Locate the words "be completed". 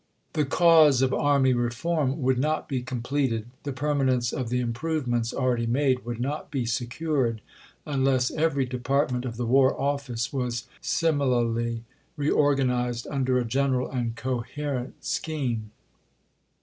2.67-3.45